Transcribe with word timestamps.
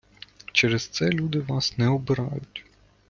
Через 0.51 0.87
це 0.87 1.09
люди 1.09 1.39
Вас 1.39 1.77
не 1.77 1.87
обирають. 1.87 2.65